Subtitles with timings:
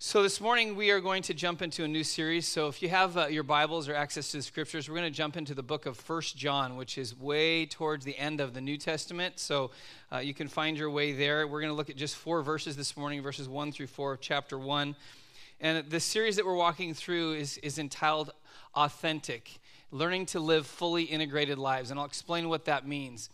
[0.00, 2.46] So, this morning we are going to jump into a new series.
[2.46, 5.16] So, if you have uh, your Bibles or access to the scriptures, we're going to
[5.16, 8.60] jump into the book of First John, which is way towards the end of the
[8.60, 9.40] New Testament.
[9.40, 9.72] So,
[10.12, 11.48] uh, you can find your way there.
[11.48, 14.20] We're going to look at just four verses this morning, verses 1 through 4 of
[14.20, 14.94] chapter 1.
[15.60, 18.30] And the series that we're walking through is, is entitled
[18.76, 19.58] Authentic
[19.90, 21.90] Learning to Live Fully Integrated Lives.
[21.90, 23.30] And I'll explain what that means.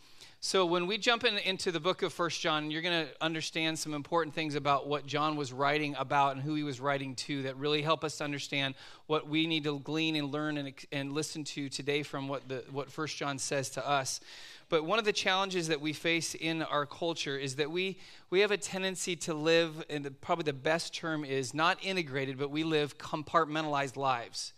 [0.46, 3.78] So when we jump in, into the book of First John, you're going to understand
[3.78, 7.44] some important things about what John was writing about and who he was writing to
[7.44, 8.74] that really help us understand
[9.06, 12.62] what we need to glean and learn and, and listen to today from what the
[12.70, 14.20] what First John says to us.
[14.68, 18.40] But one of the challenges that we face in our culture is that we we
[18.40, 22.64] have a tendency to live, and probably the best term is not integrated, but we
[22.64, 24.52] live compartmentalized lives.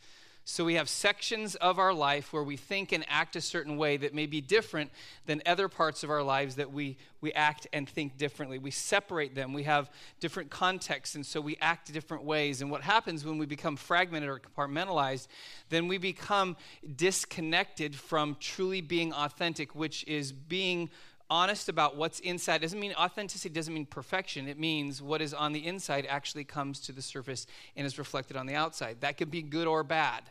[0.48, 3.96] So we have sections of our life where we think and act a certain way
[3.96, 4.92] that may be different
[5.26, 8.56] than other parts of our lives that we, we act and think differently.
[8.60, 9.52] We separate them.
[9.52, 12.62] We have different contexts, and so we act different ways.
[12.62, 15.26] And what happens when we become fragmented or compartmentalized,
[15.68, 16.56] then we become
[16.94, 20.90] disconnected from truly being authentic, which is being
[21.28, 25.52] honest about what's inside doesn't mean authenticity doesn't mean perfection it means what is on
[25.52, 29.28] the inside actually comes to the surface and is reflected on the outside that could
[29.28, 30.22] be good or bad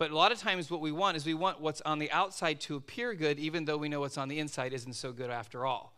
[0.00, 2.58] but a lot of times, what we want is we want what's on the outside
[2.60, 5.66] to appear good, even though we know what's on the inside isn't so good after
[5.66, 5.92] all.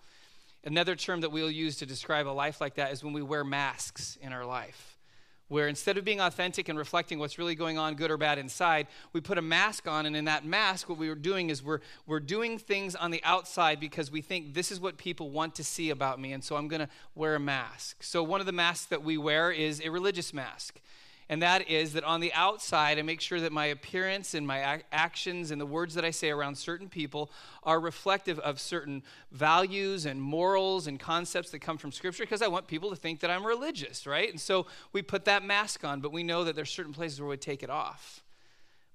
[0.64, 3.45] Another term that we'll use to describe a life like that is when we wear
[3.45, 4.98] masks in our life,
[5.47, 8.89] where instead of being authentic and reflecting what's really going on, good or bad inside,
[9.12, 11.78] we put a mask on, and in that mask, what we are doing is we're,
[12.05, 15.62] we're doing things on the outside because we think this is what people want to
[15.62, 18.03] see about me, and so I'm going to wear a mask.
[18.03, 20.80] So, one of the masks that we wear is a religious mask
[21.28, 24.74] and that is that on the outside, I make sure that my appearance and my
[24.74, 27.30] ac- actions and the words that I say around certain people
[27.62, 32.48] are reflective of certain values and morals and concepts that come from Scripture because I
[32.48, 34.28] want people to think that I'm religious, right?
[34.30, 37.30] And so we put that mask on, but we know that there's certain places where
[37.30, 38.22] we take it off.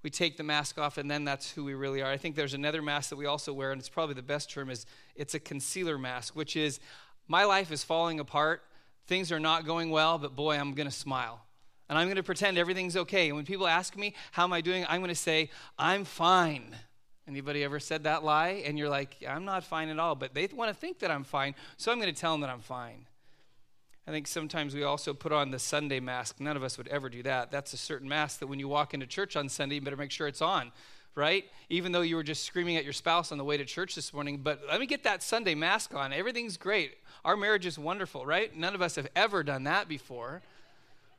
[0.02, 2.10] We take the mask off, and then that's who we really are.
[2.10, 4.70] I think there's another mask that we also wear, and it's probably the best term
[4.70, 4.86] is
[5.16, 6.78] it's a concealer mask, which is
[7.26, 8.62] my life is falling apart.
[9.08, 11.40] Things are not going well, but boy, I'm going to smile
[11.88, 13.28] and I'm going to pretend everything's okay.
[13.28, 14.84] And when people ask me, how am I doing?
[14.88, 16.76] I'm going to say, I'm fine.
[17.26, 18.62] Anybody ever said that lie?
[18.66, 20.14] And you're like, I'm not fine at all.
[20.14, 22.50] But they want to think that I'm fine, so I'm going to tell them that
[22.50, 23.06] I'm fine.
[24.06, 26.40] I think sometimes we also put on the Sunday mask.
[26.40, 27.50] None of us would ever do that.
[27.50, 30.10] That's a certain mask that when you walk into church on Sunday, you better make
[30.10, 30.72] sure it's on,
[31.14, 31.44] right?
[31.68, 34.14] Even though you were just screaming at your spouse on the way to church this
[34.14, 34.38] morning.
[34.38, 36.14] But let me get that Sunday mask on.
[36.14, 36.96] Everything's great.
[37.22, 38.56] Our marriage is wonderful, right?
[38.56, 40.40] None of us have ever done that before.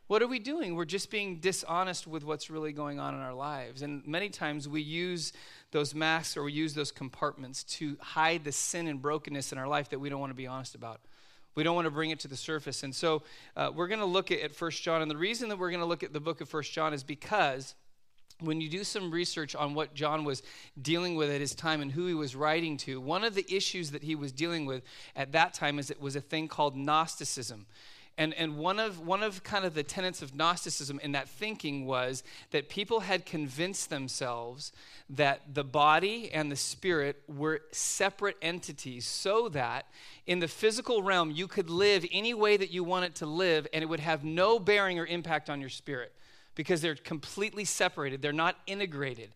[0.10, 0.74] What are we doing?
[0.74, 3.84] We're just being dishonest with what's really going on in our lives.
[3.84, 5.34] And many times we use
[5.70, 9.68] those masks or we use those compartments to hide the sin and brokenness in our
[9.68, 11.00] life that we don't want to be honest about.
[11.54, 12.82] We don't want to bring it to the surface.
[12.82, 13.22] And so
[13.56, 15.04] uh, we're going to look at, at 1 John.
[15.04, 17.04] And the reason that we're going to look at the book of 1 John is
[17.04, 17.76] because
[18.40, 20.42] when you do some research on what John was
[20.82, 23.92] dealing with at his time and who he was writing to, one of the issues
[23.92, 24.82] that he was dealing with
[25.16, 27.68] at that time is it was a thing called Gnosticism.
[28.20, 31.86] And, and one, of, one of kind of the tenets of Gnosticism in that thinking
[31.86, 32.22] was
[32.52, 34.74] that people had convinced themselves
[35.12, 39.86] that the body and the spirit were separate entities so that
[40.28, 43.84] in the physical realm you could live any way that you wanted to live and
[43.84, 46.12] it would have no bearing or impact on your spirit
[46.56, 49.30] because they're completely separated, they're not integrated.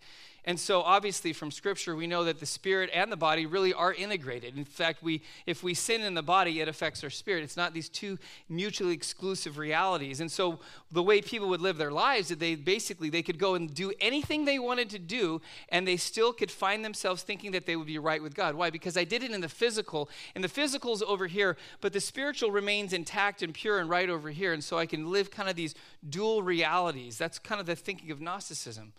[0.45, 3.93] And so obviously from scripture we know that the spirit and the body really are
[3.93, 4.57] integrated.
[4.57, 7.43] In fact, we if we sin in the body it affects our spirit.
[7.43, 8.17] It's not these two
[8.49, 10.19] mutually exclusive realities.
[10.19, 10.59] And so
[10.91, 13.73] the way people would live their lives is that they basically they could go and
[13.73, 17.75] do anything they wanted to do and they still could find themselves thinking that they
[17.75, 18.55] would be right with God.
[18.55, 18.69] Why?
[18.69, 22.51] Because I did it in the physical and the physical's over here, but the spiritual
[22.51, 25.55] remains intact and pure and right over here and so I can live kind of
[25.55, 25.73] these
[26.09, 27.17] dual realities.
[27.17, 28.91] That's kind of the thinking of Gnosticism.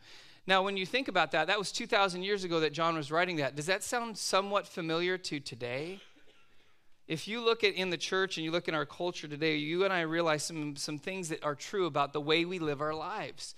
[0.46, 3.36] Now, when you think about that, that was 2,000 years ago that John was writing
[3.36, 3.56] that.
[3.56, 6.00] Does that sound somewhat familiar to today?
[7.08, 9.84] If you look at in the church and you look in our culture today, you
[9.84, 12.94] and I realize some, some things that are true about the way we live our
[12.94, 13.54] lives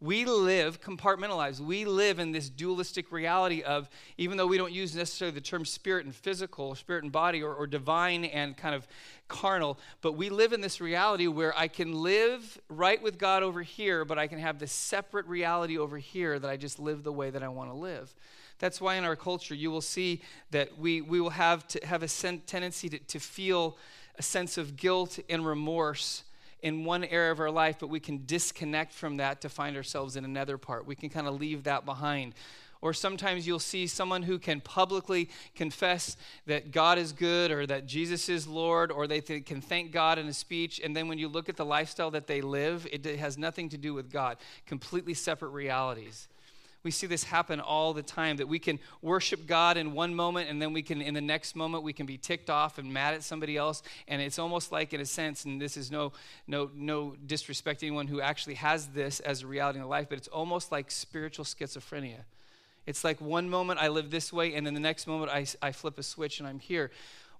[0.00, 1.60] we live compartmentalized.
[1.60, 5.66] We live in this dualistic reality of, even though we don't use necessarily the term
[5.66, 8.88] spirit and physical, spirit and body, or, or divine and kind of
[9.30, 13.62] carnal, but we live in this reality where I can live right with God over
[13.62, 17.12] here, but I can have this separate reality over here that I just live the
[17.12, 18.14] way that I want to live.
[18.58, 22.02] That's why in our culture you will see that we, we will have to have
[22.02, 23.78] a tendency to, to feel
[24.18, 26.24] a sense of guilt and remorse
[26.62, 30.16] in one area of our life, but we can disconnect from that to find ourselves
[30.16, 30.86] in another part.
[30.86, 32.34] We can kind of leave that behind.
[32.82, 36.16] Or sometimes you'll see someone who can publicly confess
[36.46, 40.18] that God is good or that Jesus is Lord or they th- can thank God
[40.18, 40.80] in a speech.
[40.82, 43.76] And then when you look at the lifestyle that they live, it has nothing to
[43.76, 46.28] do with God, completely separate realities.
[46.82, 50.48] We see this happen all the time that we can worship God in one moment
[50.48, 53.12] and then we can, in the next moment, we can be ticked off and mad
[53.12, 53.82] at somebody else.
[54.08, 56.12] And it's almost like, in a sense, and this is no,
[56.46, 60.16] no, no disrespect to anyone who actually has this as a reality in life, but
[60.16, 62.24] it's almost like spiritual schizophrenia.
[62.90, 65.70] It's like one moment I live this way, and then the next moment I, I
[65.70, 66.90] flip a switch and I'm here.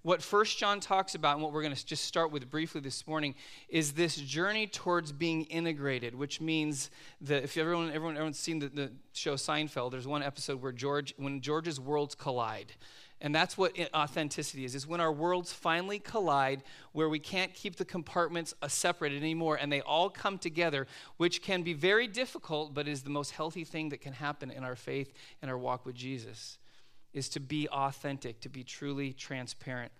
[0.01, 3.05] What First John talks about, and what we're going to just start with briefly this
[3.05, 3.35] morning,
[3.67, 6.89] is this journey towards being integrated, which means
[7.19, 11.13] that if everyone, everyone, everyone's seen the, the show Seinfeld, there's one episode where George,
[11.17, 12.71] when George's worlds collide,
[13.21, 17.75] and that's what authenticity is, is when our worlds finally collide where we can't keep
[17.75, 20.87] the compartments uh, separated anymore and they all come together,
[21.17, 24.63] which can be very difficult, but is the most healthy thing that can happen in
[24.63, 26.57] our faith and our walk with Jesus
[27.13, 29.91] is to be authentic, to be truly transparent.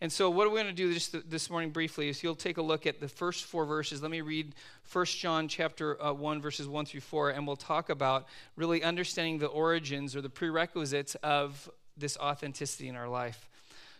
[0.00, 2.62] And so, what we're going to do just this morning briefly is you'll take a
[2.62, 4.00] look at the first four verses.
[4.00, 4.54] Let me read
[4.92, 9.38] 1 John chapter uh, 1, verses 1 through 4, and we'll talk about really understanding
[9.38, 13.48] the origins or the prerequisites of this authenticity in our life.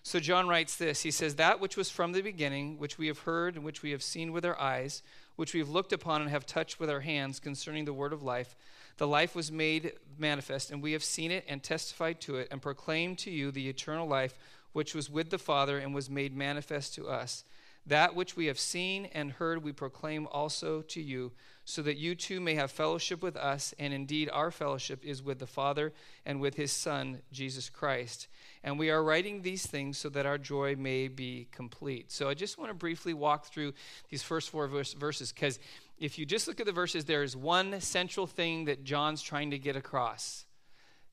[0.03, 3.21] So, John writes this He says, That which was from the beginning, which we have
[3.21, 5.03] heard and which we have seen with our eyes,
[5.37, 8.23] which we have looked upon and have touched with our hands concerning the word of
[8.23, 8.57] life
[8.99, 12.61] the life was made manifest, and we have seen it and testified to it and
[12.61, 14.37] proclaimed to you the eternal life
[14.73, 17.45] which was with the Father and was made manifest to us.
[17.87, 21.33] That which we have seen and heard, we proclaim also to you,
[21.69, 23.75] so that you too may have fellowship with us.
[23.79, 25.93] And indeed, our fellowship is with the Father
[26.25, 28.27] and with his Son, Jesus Christ.
[28.65, 32.11] And we are writing these things so that our joy may be complete.
[32.11, 33.75] So I just want to briefly walk through
[34.09, 35.59] these first four verses because
[35.99, 39.51] if you just look at the verses, there is one central thing that John's trying
[39.51, 40.47] to get across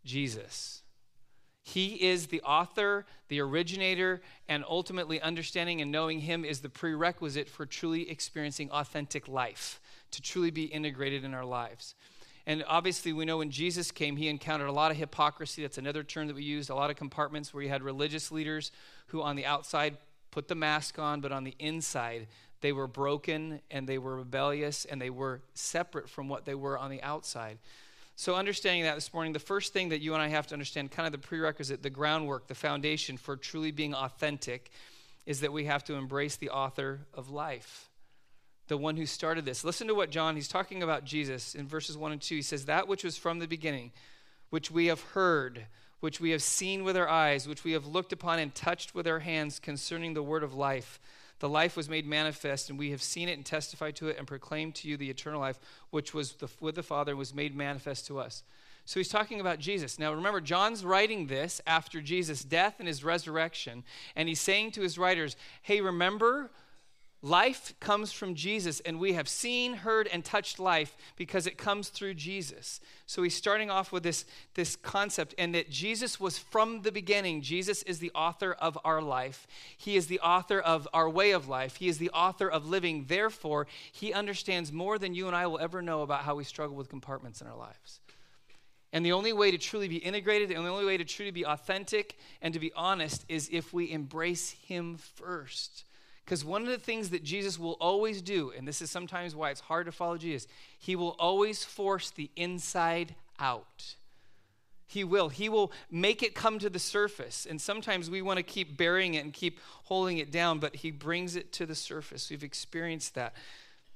[0.06, 0.84] Jesus.
[1.66, 7.50] He is the author, the originator, and ultimately understanding and knowing Him is the prerequisite
[7.50, 9.82] for truly experiencing authentic life,
[10.12, 11.96] to truly be integrated in our lives.
[12.48, 15.64] And obviously, we know when Jesus came, he encountered a lot of hypocrisy.
[15.64, 18.72] That's another term that we used, a lot of compartments where you had religious leaders
[19.08, 19.98] who, on the outside,
[20.30, 22.28] put the mask on, but on the inside,
[22.62, 26.78] they were broken and they were rebellious and they were separate from what they were
[26.78, 27.58] on the outside.
[28.16, 30.92] So, understanding that this morning, the first thing that you and I have to understand,
[30.92, 34.72] kind of the prerequisite, the groundwork, the foundation for truly being authentic,
[35.26, 37.90] is that we have to embrace the author of life,
[38.68, 39.64] the one who started this.
[39.64, 42.36] Listen to what John, he's talking about Jesus in verses 1 and 2.
[42.36, 43.92] He says, That which was from the beginning,
[44.50, 45.66] which we have heard,
[46.00, 49.08] which we have seen with our eyes, which we have looked upon and touched with
[49.08, 51.00] our hands concerning the word of life.
[51.40, 54.26] The life was made manifest, and we have seen it and testified to it and
[54.26, 55.60] proclaimed to you the eternal life,
[55.90, 58.44] which was the, with the Father and was made manifest to us.
[58.86, 60.00] So he's talking about Jesus.
[60.00, 63.84] Now remember, John's writing this after Jesus' death and his resurrection,
[64.16, 66.52] and he's saying to his writers, hey, remember
[67.26, 71.90] Life comes from Jesus, and we have seen, heard, and touched life because it comes
[71.90, 72.80] through Jesus.
[73.08, 77.42] So he's starting off with this, this concept, and that Jesus was from the beginning.
[77.42, 81.48] Jesus is the author of our life, He is the author of our way of
[81.48, 83.06] life, He is the author of living.
[83.08, 86.76] Therefore, He understands more than you and I will ever know about how we struggle
[86.76, 88.02] with compartments in our lives.
[88.94, 91.44] And the only way to truly be integrated, and the only way to truly be
[91.44, 95.86] authentic and to be honest is if we embrace Him first.
[96.26, 99.52] Because one of the things that Jesus will always do, and this is sometimes why
[99.52, 100.48] it's hard to follow Jesus,
[100.80, 103.96] he will always force the inside out.
[104.88, 105.30] He will.
[105.30, 107.46] He will make it come to the surface.
[107.48, 110.90] And sometimes we want to keep burying it and keep holding it down, but he
[110.90, 112.30] brings it to the surface.
[112.30, 113.34] We've experienced that.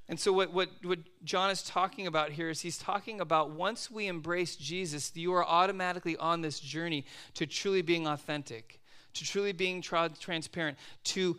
[0.07, 3.91] And so, what, what, what John is talking about here is he's talking about once
[3.91, 7.05] we embrace Jesus, you are automatically on this journey
[7.35, 8.79] to truly being authentic,
[9.13, 11.37] to truly being tra- transparent, to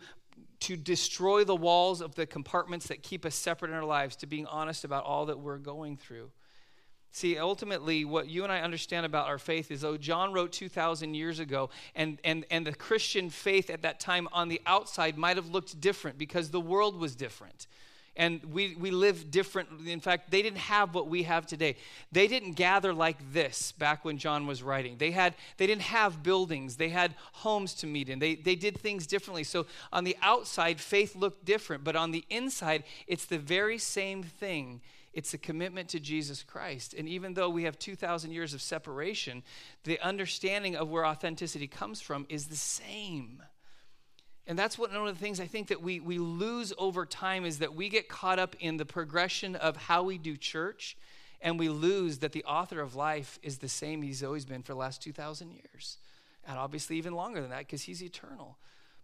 [0.61, 4.27] to destroy the walls of the compartments that keep us separate in our lives, to
[4.27, 6.31] being honest about all that we're going through.
[7.13, 11.13] See, ultimately, what you and I understand about our faith is though John wrote 2,000
[11.13, 15.35] years ago, and, and, and the Christian faith at that time on the outside might
[15.35, 17.67] have looked different because the world was different
[18.15, 19.87] and we, we live different.
[19.87, 21.77] In fact, they didn't have what we have today.
[22.11, 24.97] They didn't gather like this back when John was writing.
[24.97, 28.19] They, had, they didn't have buildings, they had homes to meet in.
[28.19, 29.43] They, they did things differently.
[29.43, 34.23] So on the outside, faith looked different, but on the inside, it's the very same
[34.23, 34.81] thing.
[35.13, 36.93] It's a commitment to Jesus Christ.
[36.93, 39.43] And even though we have 2,000 years of separation,
[39.83, 43.41] the understanding of where authenticity comes from is the same.
[44.47, 47.45] And that's what one of the things I think that we, we lose over time
[47.45, 50.97] is that we get caught up in the progression of how we do church
[51.41, 54.73] And we lose that the author of life is the same he's always been for
[54.73, 55.97] the last 2,000 years.
[56.47, 58.57] And obviously, even longer than that because he's eternal.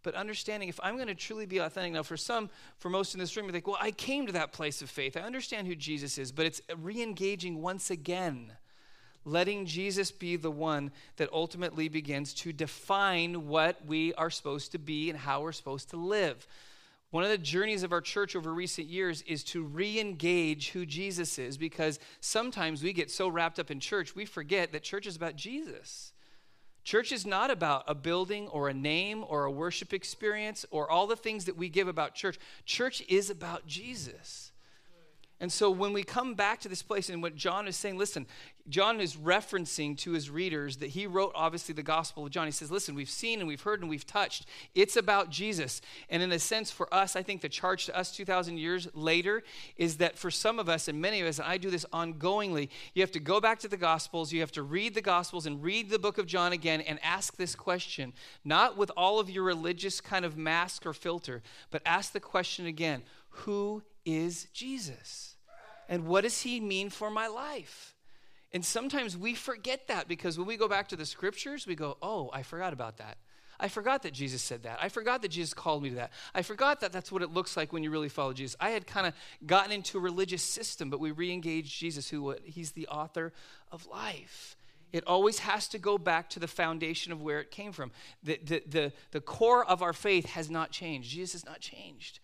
[0.04, 3.20] But understanding if I'm going to truly be authentic, now for some, for most in
[3.20, 5.18] this room, you think, well, I came to that place of faith.
[5.18, 8.54] I understand who Jesus is, but it's re engaging once again
[9.28, 14.80] letting Jesus be the one that ultimately begins to define what we are supposed to
[14.80, 16.48] be and how we're supposed to live.
[17.12, 20.86] One of the journeys of our church over recent years is to re engage who
[20.86, 25.08] Jesus is because sometimes we get so wrapped up in church, we forget that church
[25.08, 26.12] is about Jesus.
[26.84, 31.06] Church is not about a building or a name or a worship experience or all
[31.06, 32.40] the things that we give about church.
[32.66, 34.47] Church is about Jesus.
[35.40, 38.26] And so when we come back to this place and what John is saying, listen,
[38.70, 42.48] John is referencing to his readers that he wrote obviously the Gospel of John.
[42.48, 44.48] He says, listen, we've seen and we've heard and we've touched.
[44.74, 45.80] It's about Jesus.
[46.10, 49.44] And in a sense, for us, I think the charge to us 2,000 years later
[49.78, 52.70] is that for some of us and many of us, and I do this ongoingly,
[52.96, 55.62] you have to go back to the Gospels, you have to read the Gospels and
[55.62, 58.12] read the book of John again and ask this question,
[58.44, 62.66] not with all of your religious kind of mask or filter, but ask the question
[62.66, 65.36] again who is Jesus?
[65.90, 67.94] And what does he mean for my life?
[68.54, 71.98] And sometimes we forget that because when we go back to the scriptures, we go,
[72.02, 73.18] oh, I forgot about that.
[73.60, 74.78] I forgot that Jesus said that.
[74.82, 76.12] I forgot that Jesus called me to that.
[76.34, 78.56] I forgot that that's what it looks like when you really follow Jesus.
[78.60, 79.14] I had kind of
[79.46, 83.34] gotten into a religious system, but we re engaged Jesus, who he's the author
[83.72, 84.56] of life.
[84.94, 87.92] It always has to go back to the foundation of where it came from.
[88.24, 91.10] The, the, the, the core of our faith has not changed.
[91.10, 92.20] Jesus has not changed.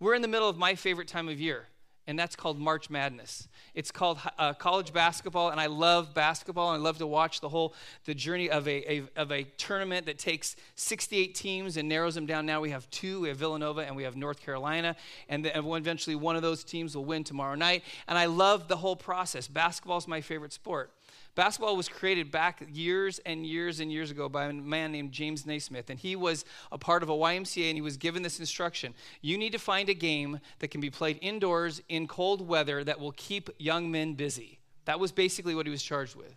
[0.00, 1.68] We're in the middle of my favorite time of year
[2.06, 3.48] and that's called March Madness.
[3.74, 6.72] It's called uh, college basketball, and I love basketball.
[6.72, 7.74] And I love to watch the whole
[8.04, 12.26] the journey of a, a, of a tournament that takes 68 teams and narrows them
[12.26, 12.44] down.
[12.44, 14.96] Now we have two: we have Villanova and we have North Carolina,
[15.28, 17.82] and, the, eventually one of those teams will win tomorrow night.
[18.06, 19.48] And I love the whole process.
[19.48, 20.90] Basketball is my favorite sport.
[21.34, 25.44] Basketball was created back years and years and years ago by a man named James
[25.44, 28.94] Naismith, and he was a part of a YMCA and he was given this instruction.
[29.20, 33.00] You need to find a game that can be played indoors in cold weather that
[33.00, 34.60] will keep young men busy.
[34.84, 36.36] That was basically what he was charged with.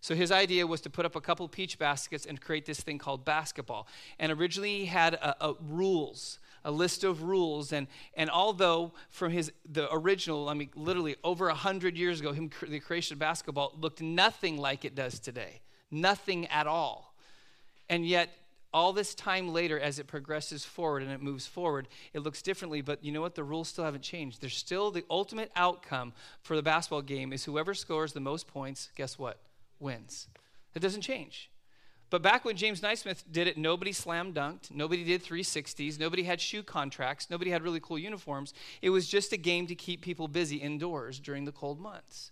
[0.00, 2.98] So his idea was to put up a couple peach baskets and create this thing
[2.98, 3.86] called basketball.
[4.18, 7.72] And originally he had a, a rules a list of rules.
[7.72, 12.50] And, and although from his, the original, I mean, literally over 100 years ago, him,
[12.66, 15.60] the creation of basketball looked nothing like it does today.
[15.90, 17.14] Nothing at all.
[17.88, 18.30] And yet,
[18.74, 22.80] all this time later, as it progresses forward and it moves forward, it looks differently.
[22.80, 23.34] But you know what?
[23.34, 24.40] The rules still haven't changed.
[24.40, 28.88] There's still the ultimate outcome for the basketball game is whoever scores the most points,
[28.96, 29.38] guess what?
[29.78, 30.28] Wins.
[30.74, 31.50] It doesn't change.
[32.12, 36.42] But back when James Naismith did it, nobody slam dunked, nobody did 360s, nobody had
[36.42, 38.52] shoe contracts, nobody had really cool uniforms.
[38.82, 42.30] It was just a game to keep people busy indoors during the cold months.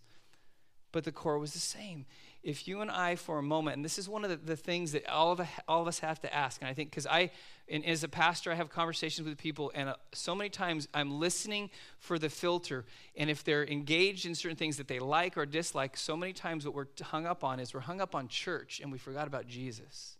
[0.92, 2.04] But the core was the same
[2.42, 4.92] if you and I, for a moment, and this is one of the, the things
[4.92, 7.30] that all of, all of us have to ask, and I think because I,
[7.70, 11.20] and as a pastor, I have conversations with people, and uh, so many times I'm
[11.20, 12.84] listening for the filter,
[13.16, 16.66] and if they're engaged in certain things that they like or dislike, so many times
[16.66, 19.46] what we're hung up on is we're hung up on church and we forgot about
[19.46, 20.16] Jesus.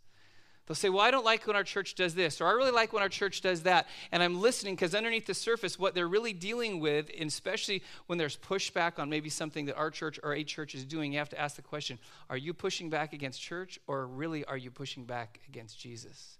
[0.71, 2.93] They'll say, Well, I don't like when our church does this, or I really like
[2.93, 3.89] when our church does that.
[4.13, 8.37] And I'm listening because underneath the surface, what they're really dealing with, especially when there's
[8.37, 11.41] pushback on maybe something that our church or a church is doing, you have to
[11.41, 15.41] ask the question Are you pushing back against church, or really are you pushing back
[15.49, 16.39] against Jesus?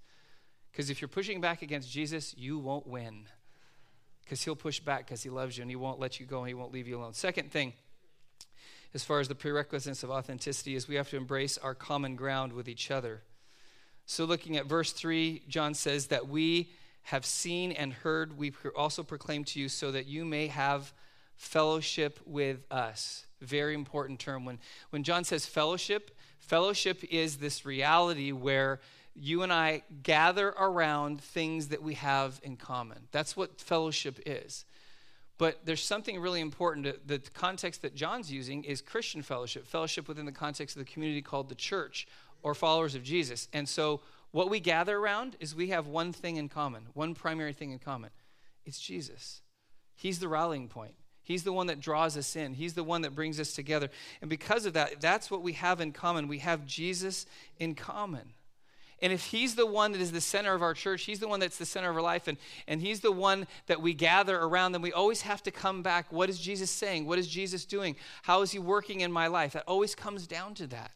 [0.71, 3.27] Because if you're pushing back against Jesus, you won't win.
[4.23, 6.49] Because he'll push back because he loves you and he won't let you go and
[6.49, 7.15] he won't leave you alone.
[7.15, 7.73] Second thing,
[8.95, 12.53] as far as the prerequisites of authenticity, is we have to embrace our common ground
[12.53, 13.23] with each other.
[14.07, 16.73] So, looking at verse 3, John says that we
[17.05, 20.93] have seen and heard, we also proclaim to you, so that you may have
[21.37, 23.27] fellowship with us.
[23.41, 24.45] Very important term.
[24.45, 24.59] When,
[24.91, 28.81] when John says fellowship, fellowship is this reality where
[29.15, 32.99] you and I gather around things that we have in common.
[33.13, 34.65] That's what fellowship is.
[35.39, 37.07] But there's something really important.
[37.07, 41.23] The context that John's using is Christian fellowship, fellowship within the context of the community
[41.23, 42.07] called the church
[42.43, 43.49] or followers of Jesus.
[43.53, 44.01] And so,
[44.33, 47.79] what we gather around is we have one thing in common, one primary thing in
[47.79, 48.11] common
[48.65, 49.41] it's Jesus.
[49.97, 50.95] He's the rallying point.
[51.23, 52.55] He's the one that draws us in.
[52.55, 53.89] He's the one that brings us together.
[54.21, 56.29] And because of that, that's what we have in common.
[56.29, 57.27] We have Jesus
[57.59, 58.33] in common.
[59.03, 61.41] And if he's the one that is the center of our church, he's the one
[61.41, 62.37] that's the center of our life, and,
[62.69, 66.13] and he's the one that we gather around, then we always have to come back.
[66.13, 67.07] What is Jesus saying?
[67.07, 67.97] What is Jesus doing?
[68.23, 69.55] How is he working in my life?
[69.55, 70.91] That always comes down to that.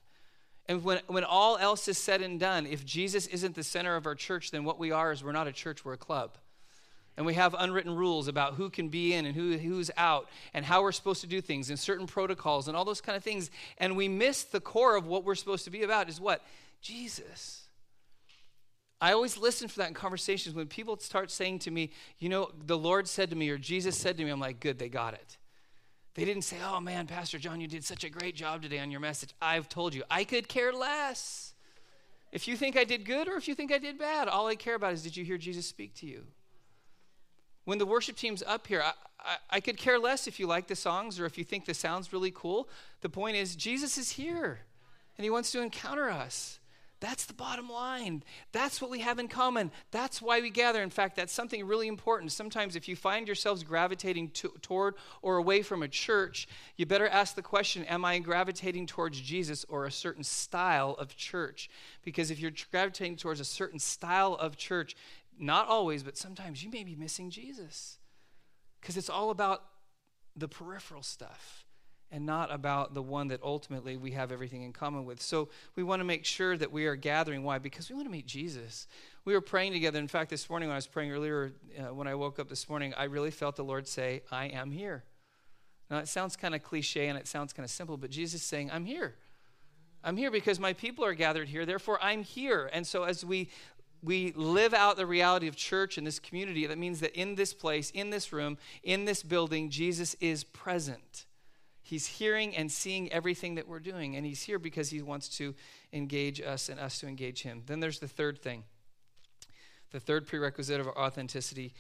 [0.67, 4.07] And when, when all else is said and done, if Jesus isn't the center of
[4.07, 6.37] our church, then what we are is we're not a church, we're a club.
[7.17, 10.65] And we have unwritten rules about who can be in and who, who's out and
[10.65, 13.51] how we're supposed to do things and certain protocols and all those kind of things.
[13.79, 16.43] And we miss the core of what we're supposed to be about is what?
[16.81, 17.64] Jesus.
[19.01, 22.51] I always listen for that in conversations when people start saying to me, you know,
[22.67, 25.15] the Lord said to me or Jesus said to me, I'm like, good, they got
[25.15, 25.37] it.
[26.15, 28.91] They didn't say, oh man, Pastor John, you did such a great job today on
[28.91, 29.35] your message.
[29.43, 31.55] I've told you, I could care less.
[32.31, 34.55] If you think I did good or if you think I did bad, all I
[34.55, 36.25] care about is did you hear Jesus speak to you?
[37.65, 40.67] When the worship team's up here, I, I, I, could care less if you like
[40.67, 42.69] the songs or if you think the sound's really cool.
[43.01, 44.61] The point is, Jesus is here
[45.17, 46.59] and he wants to encounter us.
[47.01, 48.23] That's the bottom line.
[48.53, 49.71] That's what we have in common.
[49.91, 50.83] That's why we gather.
[50.83, 52.33] In fact, that's something really important.
[52.33, 57.09] Sometimes, if you find yourselves gravitating to, toward or away from a church, you better
[57.09, 61.69] ask the question Am I gravitating towards Jesus or a certain style of church?
[62.03, 64.97] Because if you're gravitating towards a certain style of church,
[65.39, 67.99] not always, but sometimes you may be missing Jesus.
[68.81, 69.63] Because it's all about
[70.37, 71.64] the peripheral stuff
[72.15, 75.21] and not about the one that ultimately we have everything in common with.
[75.21, 77.43] So we want to make sure that we are gathering.
[77.43, 77.59] Why?
[77.59, 78.87] Because we want to meet Jesus.
[79.25, 79.99] We were praying together.
[79.99, 82.69] In fact, this morning when I was praying earlier, uh, when I woke up this
[82.69, 85.03] morning, I really felt the Lord say, I am here.
[85.91, 88.47] Now, it sounds kind of cliche and it sounds kind of simple, but Jesus is
[88.47, 89.17] saying, I'm here.
[90.05, 92.71] I'm here because my people are gathered here, therefore I'm here.
[92.73, 93.51] And so as we
[94.03, 97.55] we live out the reality of church in this community, that means that in this
[97.55, 101.25] place, in this room, in this building, Jesus is present.
[101.85, 105.55] He's hearing and seeing everything that we're doing, and He's here because He wants to
[105.93, 107.63] engage us and us to engage Him.
[107.67, 108.65] Then there's the third thing.
[109.93, 111.75] The third prerequisite of authenticity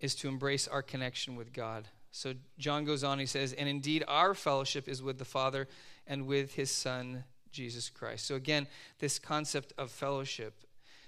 [0.00, 1.88] is to embrace our connection with God.
[2.10, 5.66] So John goes on, he says, And indeed, our fellowship is with the Father
[6.06, 8.26] and with His Son, Jesus Christ.
[8.26, 8.66] So again,
[8.98, 10.64] this concept of fellowship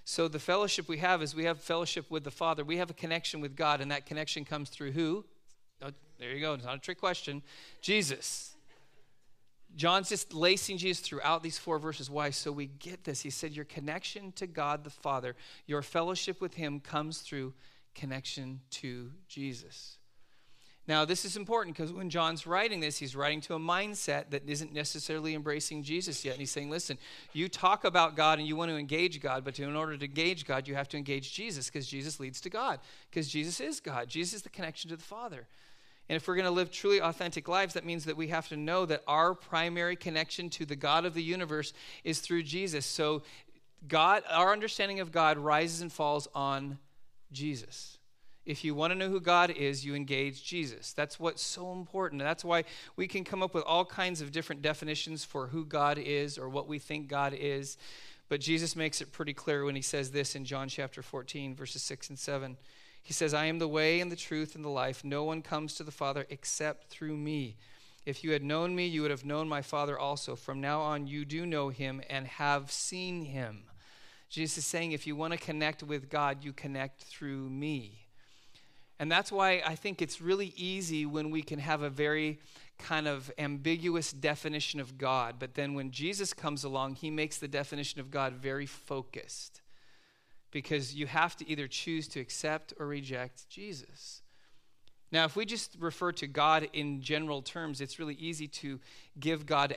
[0.08, 2.64] so the fellowship we have is we have fellowship with the Father.
[2.64, 5.24] We have a connection with God, and that connection comes through who?
[5.82, 6.54] Oh, there you go.
[6.54, 7.42] It's not a trick question.
[7.80, 8.54] Jesus.
[9.74, 12.08] John's just lacing Jesus throughout these four verses.
[12.08, 12.30] Why?
[12.30, 13.20] So we get this.
[13.20, 17.52] He said, Your connection to God the Father, your fellowship with Him comes through
[17.94, 19.98] connection to Jesus.
[20.88, 24.48] Now, this is important because when John's writing this, he's writing to a mindset that
[24.48, 26.32] isn't necessarily embracing Jesus yet.
[26.32, 26.96] And he's saying, listen,
[27.32, 30.46] you talk about God and you want to engage God, but in order to engage
[30.46, 32.78] God, you have to engage Jesus because Jesus leads to God,
[33.10, 34.08] because Jesus is God.
[34.08, 35.48] Jesus is the connection to the Father.
[36.08, 38.56] And if we're going to live truly authentic lives, that means that we have to
[38.56, 41.72] know that our primary connection to the God of the universe
[42.04, 42.86] is through Jesus.
[42.86, 43.22] So,
[43.88, 46.78] God, our understanding of God rises and falls on
[47.32, 47.95] Jesus.
[48.46, 50.92] If you want to know who God is, you engage Jesus.
[50.92, 52.22] That's what's so important.
[52.22, 52.62] That's why
[52.94, 56.48] we can come up with all kinds of different definitions for who God is or
[56.48, 57.76] what we think God is.
[58.28, 61.82] But Jesus makes it pretty clear when he says this in John chapter 14, verses
[61.82, 62.56] 6 and 7.
[63.02, 65.04] He says, I am the way and the truth and the life.
[65.04, 67.56] No one comes to the Father except through me.
[68.04, 70.36] If you had known me, you would have known my Father also.
[70.36, 73.64] From now on, you do know him and have seen him.
[74.28, 78.05] Jesus is saying, if you want to connect with God, you connect through me.
[78.98, 82.38] And that's why I think it's really easy when we can have a very
[82.78, 85.36] kind of ambiguous definition of God.
[85.38, 89.60] But then when Jesus comes along, he makes the definition of God very focused.
[90.50, 94.22] Because you have to either choose to accept or reject Jesus.
[95.12, 98.80] Now, if we just refer to God in general terms, it's really easy to
[99.20, 99.72] give God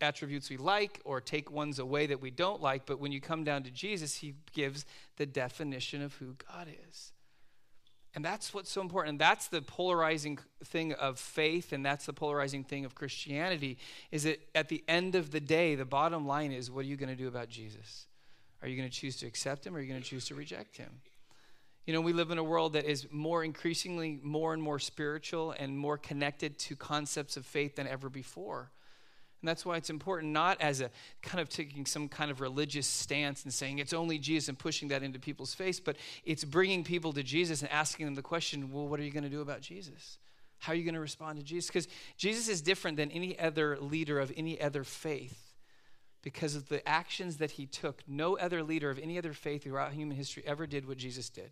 [0.00, 2.84] attributes we like or take ones away that we don't like.
[2.84, 4.84] But when you come down to Jesus, he gives
[5.16, 7.12] the definition of who God is.
[8.14, 9.10] And that's what's so important.
[9.10, 13.76] And That's the polarizing thing of faith, and that's the polarizing thing of Christianity.
[14.12, 16.96] Is that at the end of the day, the bottom line is what are you
[16.96, 18.06] going to do about Jesus?
[18.62, 20.34] Are you going to choose to accept him or are you going to choose to
[20.34, 20.90] reject him?
[21.86, 25.50] You know, we live in a world that is more increasingly more and more spiritual
[25.58, 28.70] and more connected to concepts of faith than ever before.
[29.44, 32.86] And that's why it's important, not as a kind of taking some kind of religious
[32.86, 36.82] stance and saying it's only Jesus and pushing that into people's face, but it's bringing
[36.82, 39.42] people to Jesus and asking them the question, well, what are you going to do
[39.42, 40.16] about Jesus?
[40.60, 41.66] How are you going to respond to Jesus?
[41.66, 45.52] Because Jesus is different than any other leader of any other faith
[46.22, 48.02] because of the actions that he took.
[48.08, 51.50] No other leader of any other faith throughout human history ever did what Jesus did.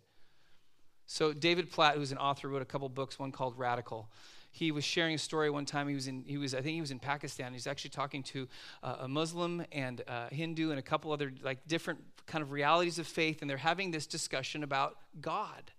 [1.05, 4.09] So, David Platt, who's an author, wrote a couple books, one called Radical
[4.53, 5.87] he was sharing a story one time.
[5.87, 7.53] He was in, he was, I think he was in Pakistan.
[7.53, 8.47] He's actually talking to
[8.83, 12.99] uh, a Muslim and a Hindu and a couple other like different kind of realities
[12.99, 15.71] of faith, and they're having this discussion about God.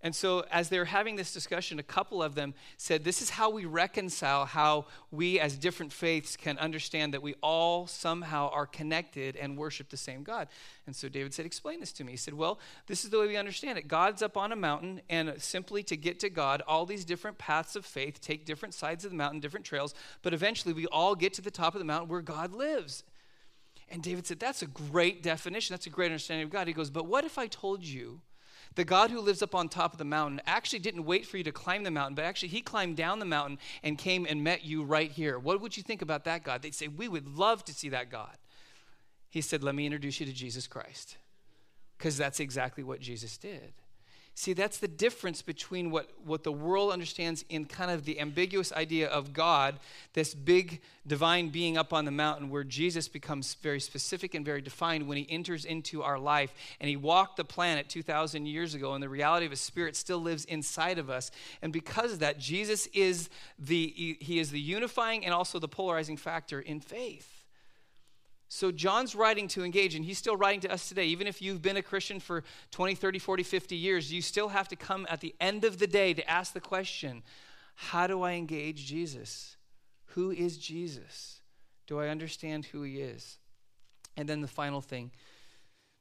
[0.00, 3.30] And so, as they were having this discussion, a couple of them said, This is
[3.30, 8.66] how we reconcile how we, as different faiths, can understand that we all somehow are
[8.66, 10.46] connected and worship the same God.
[10.86, 12.12] And so David said, Explain this to me.
[12.12, 13.88] He said, Well, this is the way we understand it.
[13.88, 17.74] God's up on a mountain, and simply to get to God, all these different paths
[17.74, 21.32] of faith take different sides of the mountain, different trails, but eventually we all get
[21.34, 23.02] to the top of the mountain where God lives.
[23.90, 25.74] And David said, That's a great definition.
[25.74, 26.68] That's a great understanding of God.
[26.68, 28.20] He goes, But what if I told you?
[28.78, 31.42] The God who lives up on top of the mountain actually didn't wait for you
[31.42, 34.64] to climb the mountain, but actually he climbed down the mountain and came and met
[34.64, 35.36] you right here.
[35.36, 36.62] What would you think about that God?
[36.62, 38.36] They'd say, We would love to see that God.
[39.30, 41.16] He said, Let me introduce you to Jesus Christ.
[41.96, 43.72] Because that's exactly what Jesus did.
[44.38, 48.72] See, that's the difference between what, what the world understands in kind of the ambiguous
[48.72, 49.80] idea of God,
[50.12, 54.60] this big divine being up on the mountain, where Jesus becomes very specific and very
[54.60, 56.54] defined when he enters into our life.
[56.78, 60.20] And he walked the planet 2,000 years ago, and the reality of his spirit still
[60.20, 61.32] lives inside of us.
[61.60, 66.16] And because of that, Jesus is the, he is the unifying and also the polarizing
[66.16, 67.37] factor in faith.
[68.48, 71.06] So John's writing to engage, and he's still writing to us today.
[71.06, 74.68] Even if you've been a Christian for 20, 30, 40, 50 years, you still have
[74.68, 77.22] to come at the end of the day to ask the question
[77.80, 79.56] how do I engage Jesus?
[80.06, 81.40] Who is Jesus?
[81.86, 83.38] Do I understand who he is?
[84.16, 85.12] And then the final thing,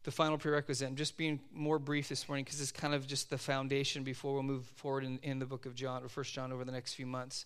[0.04, 3.30] the final prerequisite, I'm just being more brief this morning because it's kind of just
[3.30, 6.52] the foundation before we'll move forward in, in the book of John or First John
[6.52, 7.46] over the next few months.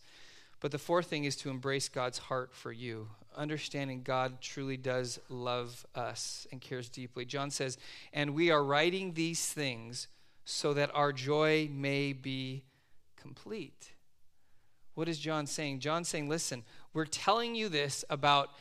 [0.61, 5.19] But the fourth thing is to embrace God's heart for you, understanding God truly does
[5.27, 7.25] love us and cares deeply.
[7.25, 7.77] John says,
[8.13, 10.07] And we are writing these things
[10.45, 12.63] so that our joy may be
[13.17, 13.91] complete.
[14.93, 15.79] What is John saying?
[15.79, 18.51] John's saying, Listen, we're telling you this about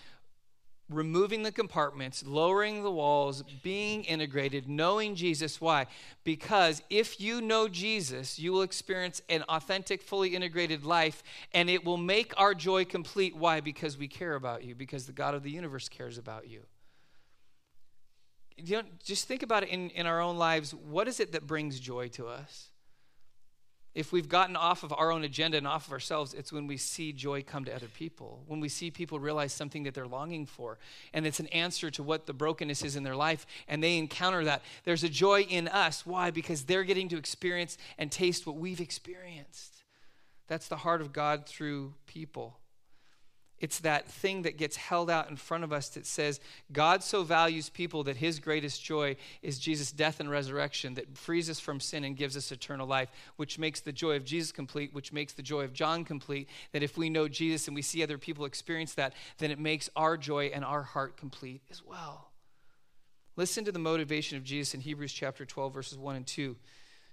[0.91, 5.61] removing the compartments, lowering the walls, being integrated, knowing Jesus.
[5.61, 5.87] Why?
[6.25, 11.23] Because if you know Jesus, you will experience an authentic, fully integrated life,
[11.55, 13.37] and it will make our joy complete.
[13.37, 13.61] Why?
[13.61, 16.63] Because we care about you, because the God of the universe cares about you.
[18.57, 20.75] you know, just think about it in, in our own lives.
[20.75, 22.70] What is it that brings joy to us?
[23.95, 26.77] If we've gotten off of our own agenda and off of ourselves, it's when we
[26.77, 30.47] see joy come to other people, when we see people realize something that they're longing
[30.47, 30.79] for,
[31.13, 34.45] and it's an answer to what the brokenness is in their life, and they encounter
[34.45, 34.63] that.
[34.85, 36.07] There's a joy in us.
[36.07, 36.31] Why?
[36.31, 39.83] Because they're getting to experience and taste what we've experienced.
[40.47, 42.60] That's the heart of God through people.
[43.61, 46.41] It's that thing that gets held out in front of us that says
[46.73, 51.51] God so values people that his greatest joy is Jesus' death and resurrection that frees
[51.51, 54.95] us from sin and gives us eternal life, which makes the joy of Jesus complete,
[54.95, 56.49] which makes the joy of John complete.
[56.73, 59.91] That if we know Jesus and we see other people experience that, then it makes
[59.95, 62.31] our joy and our heart complete as well.
[63.37, 66.51] Listen to the motivation of Jesus in Hebrews chapter 12, verses 1 and 2.
[66.53, 66.57] It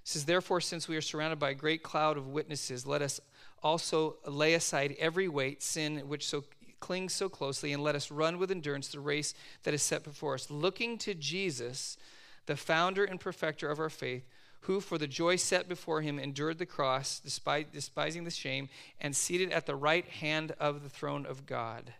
[0.03, 3.19] says, Therefore, since we are surrounded by a great cloud of witnesses, let us
[3.63, 6.43] also lay aside every weight, sin which so
[6.79, 10.35] clings so closely, and let us run with endurance the race that is set before
[10.35, 11.97] us, looking to Jesus,
[12.45, 14.27] the founder and perfecter of our faith,
[14.61, 19.15] who for the joy set before him endured the cross, despite, despising the shame, and
[19.15, 21.93] seated at the right hand of the throne of God.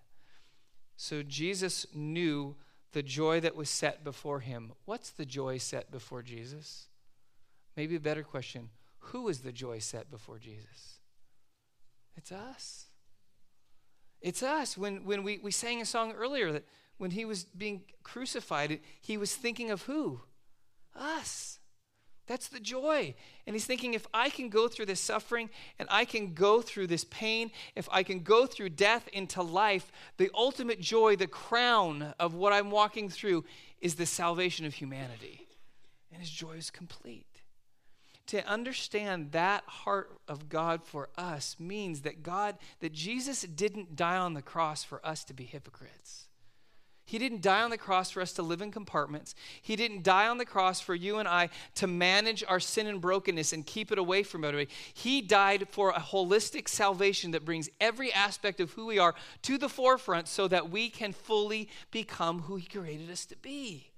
[0.95, 2.55] So Jesus knew
[2.91, 4.73] the joy that was set before him.
[4.85, 6.87] What's the joy set before Jesus?
[7.75, 10.99] Maybe a better question who is the joy set before Jesus?
[12.17, 12.87] It's us.
[14.19, 14.77] It's us.
[14.77, 16.65] When, when we, we sang a song earlier that
[16.97, 20.21] when he was being crucified, he was thinking of who?
[20.95, 21.59] Us.
[22.25, 23.13] That's the joy.
[23.45, 26.87] And he's thinking if I can go through this suffering and I can go through
[26.87, 32.15] this pain, if I can go through death into life, the ultimate joy, the crown
[32.19, 33.45] of what I'm walking through
[33.79, 35.47] is the salvation of humanity.
[36.11, 37.26] And his joy is complete
[38.27, 44.17] to understand that heart of God for us means that God, that Jesus didn't die
[44.17, 46.27] on the cross for us to be hypocrites.
[47.05, 49.33] He didn't die on the cross for us to live in compartments.
[49.61, 52.99] He didn't die on the cross for you and I to manage our sin and
[52.99, 54.69] brokenness and keep it away from everybody.
[54.93, 59.57] He died for a holistic salvation that brings every aspect of who we are to
[59.57, 63.91] the forefront so that we can fully become who He created us to be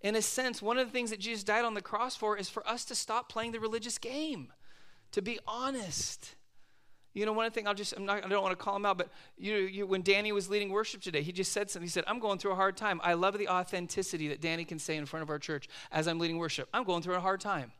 [0.00, 2.48] in a sense, one of the things that Jesus died on the cross for is
[2.48, 4.52] for us to stop playing the religious game,
[5.12, 6.34] to be honest.
[7.14, 8.98] You know, one thing I'll just, I'm not, I don't want to call him out,
[8.98, 11.86] but you, you, when Danny was leading worship today, he just said something.
[11.86, 13.00] He said, I'm going through a hard time.
[13.02, 16.18] I love the authenticity that Danny can say in front of our church as I'm
[16.18, 16.68] leading worship.
[16.74, 17.72] I'm going through a hard time.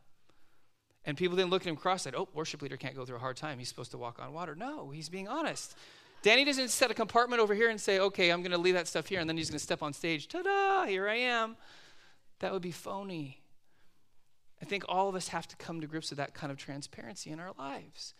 [1.05, 3.19] And people didn't look at him cross said, Oh, worship leader can't go through a
[3.19, 3.59] hard time.
[3.59, 4.55] He's supposed to walk on water.
[4.55, 5.75] No, he's being honest.
[6.23, 8.87] Danny doesn't set a compartment over here and say, Okay, I'm going to leave that
[8.87, 10.27] stuff here, and then he's going to step on stage.
[10.27, 11.55] Ta da, here I am.
[12.39, 13.41] That would be phony.
[14.61, 17.29] I think all of us have to come to grips with that kind of transparency
[17.29, 18.13] in our lives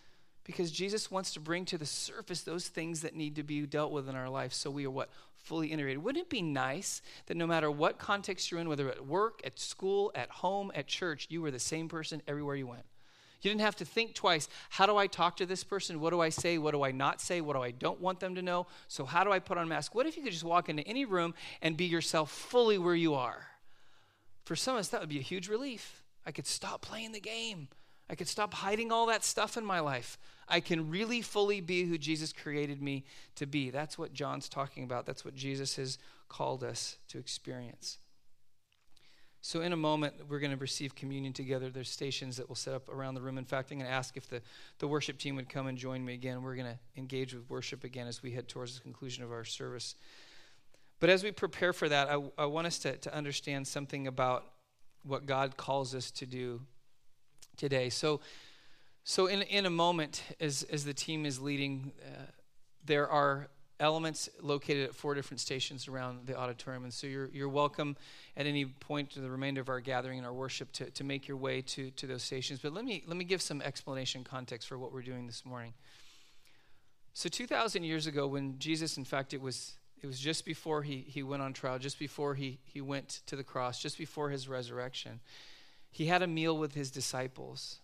[0.47, 3.91] because Jesus wants to bring to the surface those things that need to be dealt
[3.91, 5.09] with in our life so we are what?
[5.35, 6.03] Fully integrated.
[6.03, 9.59] Wouldn't it be nice that no matter what context you're in, whether at work, at
[9.59, 12.85] school, at home, at church, you were the same person everywhere you went?
[13.41, 14.49] You didn't have to think twice.
[14.69, 15.99] How do I talk to this person?
[15.99, 16.57] What do I say?
[16.57, 17.39] What do I not say?
[17.39, 18.67] What do I don't want them to know?
[18.87, 19.93] So, how do I put on a mask?
[19.93, 23.13] What if you could just walk into any room and be yourself fully where you
[23.13, 23.45] are?
[24.47, 26.05] For some of us, that would be a huge relief.
[26.25, 27.67] I could stop playing the game.
[28.09, 30.17] I could stop hiding all that stuff in my life.
[30.47, 33.03] I can really fully be who Jesus created me
[33.35, 33.71] to be.
[33.71, 35.05] That's what John's talking about.
[35.05, 35.97] That's what Jesus has
[36.29, 37.97] called us to experience.
[39.41, 41.69] So, in a moment, we're going to receive communion together.
[41.69, 43.37] There's stations that we'll set up around the room.
[43.37, 44.41] In fact, I'm going to ask if the,
[44.79, 46.41] the worship team would come and join me again.
[46.41, 49.43] We're going to engage with worship again as we head towards the conclusion of our
[49.43, 49.95] service.
[50.99, 54.45] But as we prepare for that, I, I want us to, to understand something about
[55.03, 56.61] what God calls us to do
[57.55, 57.89] today.
[57.89, 58.19] So,
[59.03, 62.23] so in, in a moment, as, as the team is leading, uh,
[62.85, 63.47] there are
[63.79, 66.83] elements located at four different stations around the auditorium.
[66.83, 67.95] And so you're, you're welcome
[68.35, 71.27] at any point to the remainder of our gathering and our worship to, to make
[71.27, 72.59] your way to, to those stations.
[72.59, 75.73] But let me, let me give some explanation context for what we're doing this morning.
[77.13, 81.05] So 2,000 years ago, when Jesus, in fact, it was it was just before he,
[81.07, 84.47] he went on trial, just before he, he went to the cross, just before his
[84.47, 85.19] resurrection.
[85.91, 87.79] He had a meal with his disciples.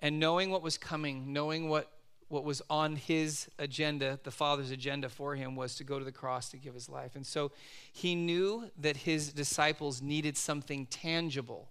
[0.00, 1.90] And knowing what was coming, knowing what,
[2.28, 6.12] what was on his agenda, the Father's agenda for him, was to go to the
[6.12, 7.16] cross to give his life.
[7.16, 7.52] And so
[7.92, 11.68] he knew that his disciples needed something tangible,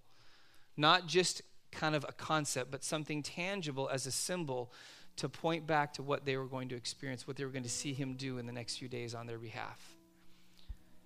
[0.78, 4.71] not just kind of a concept, but something tangible as a symbol
[5.17, 7.69] to point back to what they were going to experience, what they were going to
[7.69, 9.95] see him do in the next few days on their behalf.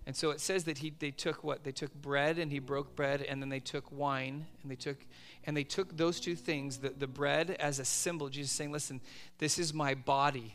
[0.06, 1.62] And so it says that he, they took what?
[1.62, 4.96] They took bread and he broke bread, and then they took wine and they took
[5.44, 9.00] and they took those two things, the, the bread as a symbol, Jesus saying, Listen,
[9.38, 10.54] this is my body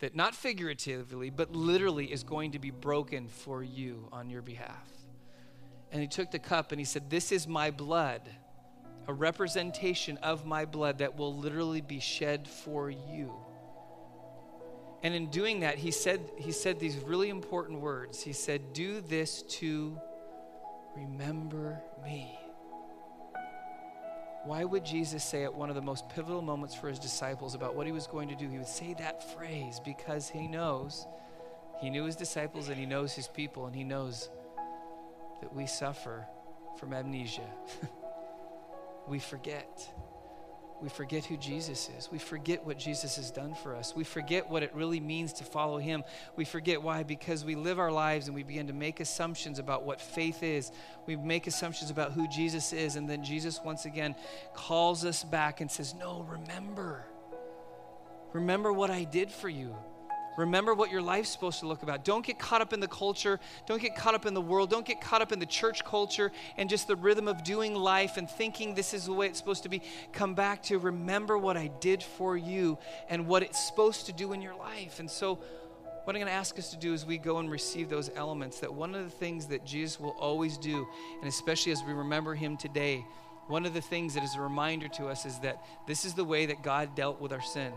[0.00, 4.90] that not figuratively, but literally is going to be broken for you on your behalf.
[5.92, 8.22] And he took the cup and he said, This is my blood
[9.06, 13.34] a representation of my blood that will literally be shed for you.
[15.02, 18.22] And in doing that, he said, he said these really important words.
[18.22, 19.98] He said, Do this to
[20.94, 22.38] remember me.
[24.44, 27.74] Why would Jesus say at one of the most pivotal moments for his disciples about
[27.74, 28.48] what he was going to do?
[28.48, 31.06] He would say that phrase because he knows,
[31.80, 34.30] he knew his disciples and he knows his people, and he knows
[35.40, 36.26] that we suffer
[36.78, 37.48] from amnesia.
[39.10, 39.90] we forget.
[40.80, 42.08] We forget who Jesus is.
[42.10, 43.94] We forget what Jesus has done for us.
[43.94, 46.04] We forget what it really means to follow him.
[46.36, 47.02] We forget why?
[47.02, 50.72] Because we live our lives and we begin to make assumptions about what faith is.
[51.06, 52.96] We make assumptions about who Jesus is.
[52.96, 54.14] And then Jesus once again
[54.54, 57.04] calls us back and says, No, remember.
[58.32, 59.76] Remember what I did for you.
[60.36, 62.04] Remember what your life's supposed to look about.
[62.04, 63.40] Don't get caught up in the culture.
[63.66, 64.70] Don't get caught up in the world.
[64.70, 68.16] Don't get caught up in the church culture and just the rhythm of doing life
[68.16, 69.82] and thinking this is the way it's supposed to be.
[70.12, 74.32] Come back to remember what I did for you and what it's supposed to do
[74.32, 75.00] in your life.
[75.00, 75.40] And so,
[76.04, 78.60] what I'm going to ask us to do as we go and receive those elements,
[78.60, 80.88] that one of the things that Jesus will always do,
[81.20, 83.04] and especially as we remember him today,
[83.48, 86.24] one of the things that is a reminder to us is that this is the
[86.24, 87.72] way that God dealt with our sin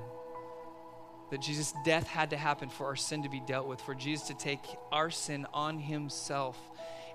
[1.31, 4.27] that Jesus' death had to happen for our sin to be dealt with, for Jesus
[4.27, 4.59] to take
[4.91, 6.57] our sin on himself.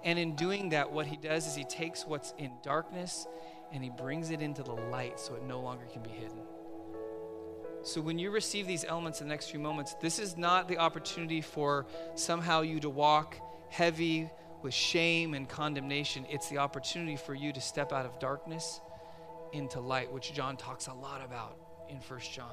[0.05, 3.27] And in doing that, what he does is he takes what's in darkness
[3.73, 6.40] and he brings it into the light so it no longer can be hidden.
[7.83, 10.79] So when you receive these elements in the next few moments, this is not the
[10.79, 13.37] opportunity for somehow you to walk
[13.71, 14.31] heavy
[14.62, 16.27] with shame and condemnation.
[16.29, 18.81] It's the opportunity for you to step out of darkness
[19.53, 21.57] into light, which John talks a lot about
[21.88, 22.53] in First John.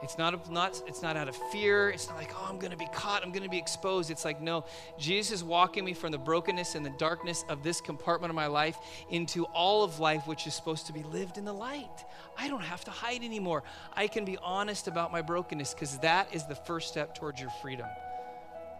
[0.00, 1.90] It's not, not, it's not out of fear.
[1.90, 3.24] It's not like, oh, I'm going to be caught.
[3.24, 4.10] I'm going to be exposed.
[4.10, 4.64] It's like, no,
[4.96, 8.46] Jesus is walking me from the brokenness and the darkness of this compartment of my
[8.46, 8.78] life
[9.10, 12.04] into all of life, which is supposed to be lived in the light.
[12.36, 13.64] I don't have to hide anymore.
[13.92, 17.50] I can be honest about my brokenness because that is the first step towards your
[17.60, 17.88] freedom.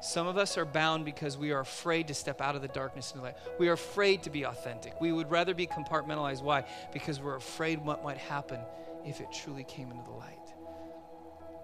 [0.00, 3.10] Some of us are bound because we are afraid to step out of the darkness
[3.10, 3.36] into the light.
[3.58, 5.00] We are afraid to be authentic.
[5.00, 6.42] We would rather be compartmentalized.
[6.42, 6.64] Why?
[6.92, 8.60] Because we're afraid what might happen
[9.04, 10.47] if it truly came into the light.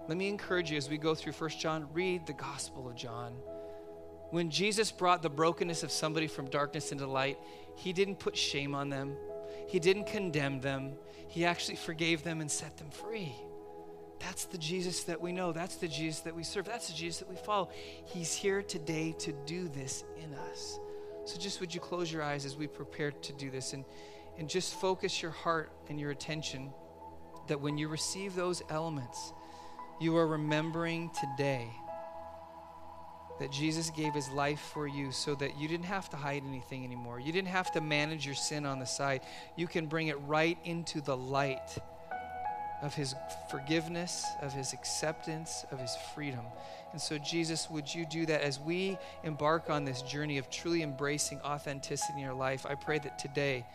[0.07, 3.33] Let me encourage you as we go through First John, read the Gospel of John.
[4.31, 7.37] When Jesus brought the brokenness of somebody from darkness into light,
[7.75, 9.15] he didn't put shame on them,
[9.67, 10.93] he didn't condemn them,
[11.27, 13.33] he actually forgave them and set them free.
[14.19, 15.51] That's the Jesus that we know.
[15.51, 16.65] That's the Jesus that we serve.
[16.65, 17.69] That's the Jesus that we follow.
[18.05, 20.79] He's here today to do this in us.
[21.25, 23.73] So just would you close your eyes as we prepare to do this?
[23.73, 23.83] And
[24.37, 26.71] and just focus your heart and your attention
[27.47, 29.33] that when you receive those elements,
[29.99, 31.69] you are remembering today
[33.39, 36.85] that Jesus gave his life for you so that you didn't have to hide anything
[36.85, 37.19] anymore.
[37.19, 39.21] You didn't have to manage your sin on the side.
[39.55, 41.77] You can bring it right into the light
[42.81, 43.15] of his
[43.49, 46.45] forgiveness, of his acceptance, of his freedom.
[46.91, 50.81] And so, Jesus, would you do that as we embark on this journey of truly
[50.81, 52.65] embracing authenticity in our life?
[52.65, 53.65] I pray that today,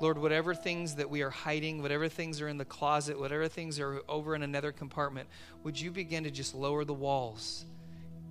[0.00, 3.80] Lord, whatever things that we are hiding, whatever things are in the closet, whatever things
[3.80, 5.28] are over in another compartment,
[5.64, 7.64] would you begin to just lower the walls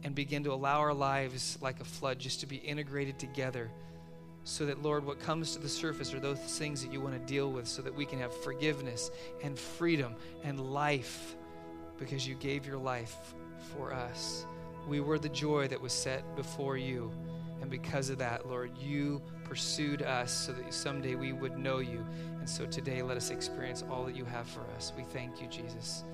[0.03, 3.69] and begin to allow our lives like a flood just to be integrated together?
[4.45, 7.33] So that, Lord, what comes to the surface are those things that you want to
[7.33, 9.11] deal with so that we can have forgiveness
[9.43, 11.35] and freedom and life
[11.99, 13.33] because you gave your life
[13.75, 14.45] for us.
[14.87, 17.11] We were the joy that was set before you.
[17.67, 22.05] And because of that, Lord, you pursued us so that someday we would know you.
[22.39, 24.93] And so today, let us experience all that you have for us.
[24.95, 26.05] We thank you, Jesus.